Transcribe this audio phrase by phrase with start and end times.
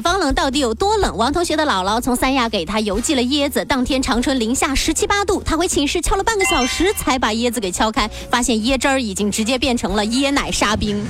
[0.00, 1.14] 北方冷到底有多冷？
[1.14, 11.04] 王同学的姥姥从三亚给他邮寄了椰子，当天长春零下十七八度，他回寝室敲了半个小时才把椰子给敲开，发现椰汁儿已经直接变成了椰奶沙冰。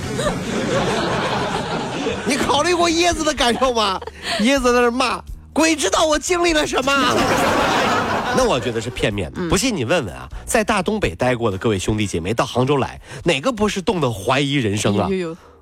[2.25, 3.97] 你考虑过椰子的感受吗？
[4.41, 5.21] 椰子在那骂，
[5.53, 7.15] 鬼知道我经历了什么。
[8.35, 15.07] 那我觉得是片面的，不信你问问啊，在大东北待过的各位兄弟姐妹，到杭州来，哪个不是冻得怀疑人生啊？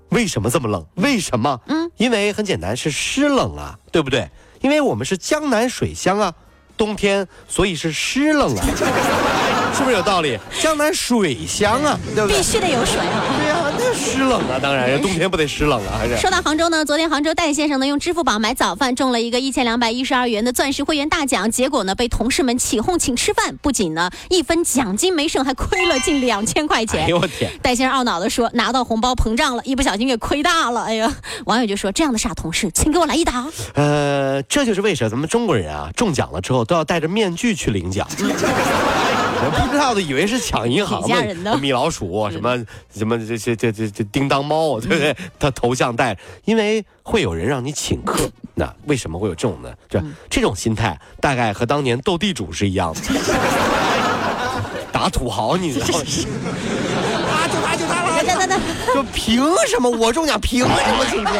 [0.09, 0.85] 为什么这么冷？
[0.95, 1.59] 为什么？
[1.67, 4.29] 嗯，因为很简单，是湿冷啊，对不对？
[4.61, 6.33] 因为我们是江南水乡啊，
[6.75, 8.65] 冬天所以是湿冷啊，
[9.73, 10.37] 是不是有道理？
[10.59, 12.38] 江南水乡啊，对不对？
[12.38, 13.23] 必须得有水啊！
[13.93, 16.17] 湿冷啊，当然，冬天不得湿冷啊，还是。
[16.17, 27.03] 说到杭州呢，昨天杭州戴先生呢用支付宝买早饭中了一个一千两百一十二元的钻石会员大奖，结果呢被同事们起哄请吃饭，不仅呢一分奖金没剩，还亏了近两千块钱。
[27.03, 27.51] 哎呦我天！
[27.61, 31.13] 戴先生懊恼地说：“拿到红包膨胀了，一不小心给亏大了。”哎呀，
[31.45, 33.45] 网友就说：“这样的傻同事，请给我来一打。
[33.73, 38.07] 呃，这就是为什么咱们中国人啊中奖了之后都要戴着面具去领奖。
[39.51, 42.57] 不知道的以为是抢银行的的，米老鼠什么
[42.95, 45.15] 什么这这这这这叮当猫，对不对？
[45.37, 48.29] 他头像带，因为会有人让你请客。
[48.55, 49.71] 那为什么会有这种呢？
[49.87, 53.01] 这这种心态大概和当年斗地主是一样的，
[54.91, 55.93] 打土豪，你知道吗？
[57.31, 58.09] 啊，就他就他了。
[58.93, 60.39] 就凭什么我中奖？
[60.41, 61.31] 凭什么请客？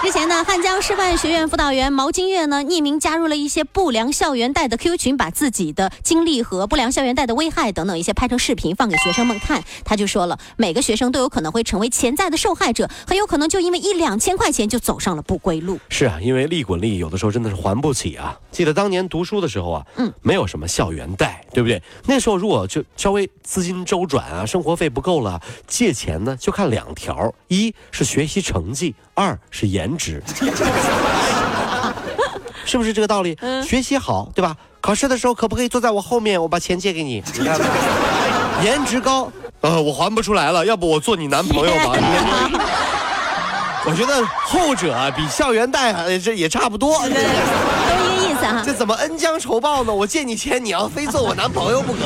[0.00, 9.62] 之前呢，汉江师范学院辅导员毛金月呢，匿名加入了一些不良校园贷的 QQ 群，把自己的经历和不良校园贷的危害等等一些拍成视频放给学生们看。
[9.84, 15.78] 他就说了，每个学生都有可能会成为潜在的受害者，很有可能就因为一两千块钱就走上了不归路。
[15.88, 18.38] 是啊，因为利滚利，有的时候真的是还不起啊。
[18.52, 21.82] 记得当年读书的时候啊，嗯，没有什么校园贷，对不对？
[22.06, 30.22] 那时候如果就稍微资金周转啊，生活费不够了，借钱呢就看两条，一是学习成绩，二是严颜值，
[32.64, 33.36] 是不是这个道理？
[33.66, 34.54] 学习好，对吧？
[34.80, 37.22] 考试的时候可不可以坐在我后面，我把钱借给你？
[37.38, 37.64] 你看吧，
[38.62, 39.30] 颜值高，
[39.62, 41.92] 呃，我还不出来了，要不我做你男朋友吧？
[43.86, 46.98] 我觉得后者啊，比校园贷啊，这也差不多。
[47.00, 48.27] 都一意
[48.64, 49.94] 这怎么恩将仇报呢？
[49.94, 51.98] 我借你钱，你要非做我男朋友不可。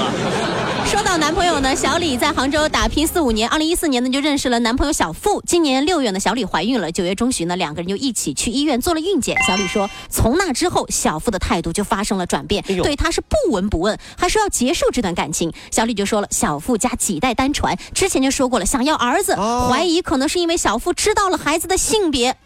[0.87, 5.43] 说到男朋友呢，小李在杭州打拼四五年，二零一四年呢就认识了男朋友小付。
[5.47, 9.37] 今年六月呢，小李怀孕了，九月中旬呢，两个人就一起去医院做了孕检。
[9.47, 15.53] 小李说，从那之后，小付的态度就发生了转变，哎对他是不闻不问，还说要结束这段感情。
[15.70, 22.37] 小李就说了，小付家几代单传，之前就说过了，想要儿子，哦怀疑可能是因为小付知道了孩子的性别。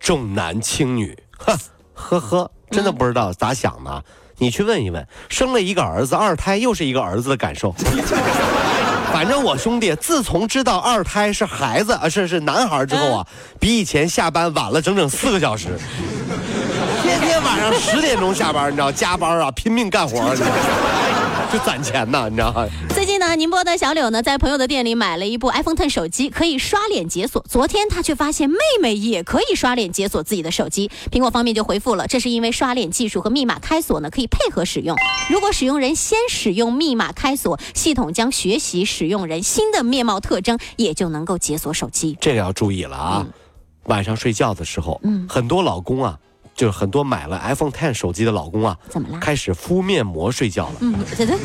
[0.00, 1.56] 重男轻女，呵
[1.94, 4.04] 呵呵，真的不知道咋想的。
[4.38, 7.72] 你去问一问，生了一个儿子，二胎又是一个儿子的感受。
[9.12, 13.26] 反正我兄弟自从知道二胎是孩子啊，是是男孩之后啊，
[13.60, 15.78] 比以前下班晚了整整四个小时，
[17.02, 20.54] 天天晚上十点钟下班，你知道加班啊，拼命干活，你知道吗
[21.52, 22.66] 就攒钱呢，你知道吗？
[22.94, 27.44] 最近呢，宁波的小柳呢，在朋友的店里买了一部 iPhone Ten 手机，可以刷脸解锁。
[27.46, 30.90] 昨天他却发现妹妹也可以刷脸解锁自己的手机。
[31.10, 34.96] 苹果方面就回复了，这是因为刷脸技术和密码开锁呢可以配合使用。
[35.28, 42.16] 如果使用人先使用密码开锁，系统将学习使用人新的面貌特征，也就能够解锁手机。
[42.18, 43.26] 这个要注意了啊！
[43.84, 46.18] 晚上睡觉的时候，嗯很多老公啊，
[46.62, 51.36] 就是很多买了 iPhone Ten 手机的老公啊，怎么了开始敷面膜睡觉了，嗯，对对，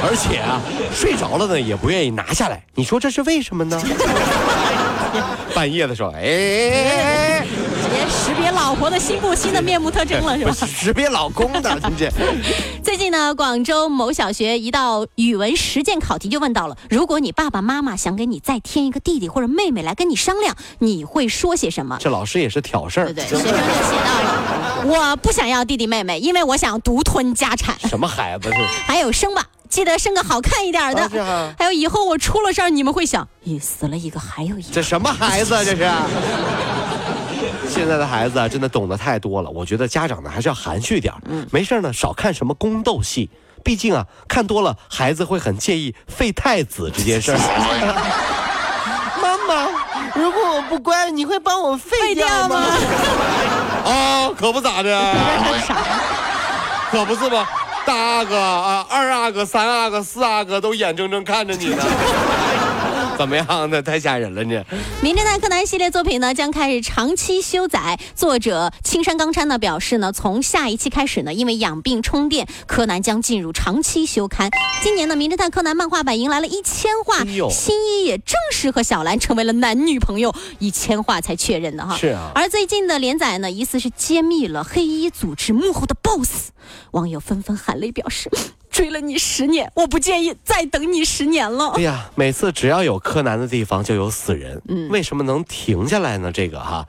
[0.00, 0.62] 而且啊，
[0.94, 2.62] 睡着了呢也不愿意拿下来。
[2.76, 3.82] 你说这是为什么呢？
[5.52, 7.46] 半夜的时候，哎哎哎哎哎，
[7.82, 12.12] 直接识别老婆的新不新的面目特征了，是吧 识别老公的，真是。
[13.16, 21.96] 最近呢，广州某小学一道语文实践考题就问到了：如果你爸爸妈妈想给你再添一个弟弟或者妹妹来跟你商量，你会说些什么？
[21.98, 23.56] 这老师也是挑事儿，对对，学生就写
[24.04, 27.74] 到了：我不想要弟弟妹妹，因为我想独吞家产。
[27.88, 28.58] 什么孩子是？
[28.86, 31.08] 还有生吧，记得生个好看一点的。
[31.58, 34.68] 还有以后我出了事儿，你们会想，咦，死了一个还有一个。
[34.70, 35.64] 这什么孩子啊？
[35.64, 35.90] 这是。
[37.76, 39.50] 现在的孩子啊，真的懂得太多了。
[39.50, 41.20] 我觉得家长呢还是要含蓄点儿
[41.52, 43.28] 没事儿呢少看什么宫斗戏，
[43.62, 47.38] 毕竟啊看多了孩子会很介意废太子这件事儿。
[49.20, 49.68] 妈妈，
[50.14, 52.64] 如果我不乖，你会帮我废掉吗？
[53.84, 55.14] 啊， 可不咋的，
[56.90, 57.46] 可不是吧？
[57.84, 61.84] 大阿哥啊，二阿哥、三阿哥、四阿哥都眼睁睁看着你呢。
[63.18, 63.46] 怎么样？
[63.70, 64.62] 那太吓人了呢！
[65.02, 67.98] 名侦探柯南系列作品呢将开始长期休载。
[68.14, 74.50] 作者青山刚昌呢表示呢，从下一期开始呢，因为养病充电，柯南将进入长期休刊。
[74.82, 81.96] 今年呢，名侦探柯南漫画版迎来了一千话，新一也正式和小兰成为了男女朋友，一千话才确认的哈。
[81.96, 82.30] 是啊。
[82.34, 86.50] 而最近的连载呢，疑似是揭秘了黑衣组织幕后的 BOSS，
[86.90, 88.30] 网友纷纷含泪表示。
[88.76, 91.72] 追了你十年，我不介意再等你十年了。
[91.76, 96.30] 哎呀，每次只要有柯南的地方就有死人，嗯，为什么能停下来呢？
[96.30, 96.86] 这个哈，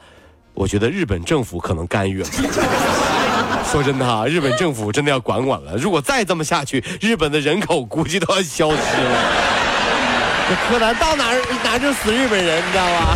[0.54, 2.28] 我觉得日本政府可能干预了。
[3.72, 5.78] 说真的哈，日本政府真的要管管了。
[5.78, 9.18] 如果再这么下去，日本的人口估计都要消失了。
[10.50, 13.16] 这柯南到哪儿哪就死日本人，你知道吗？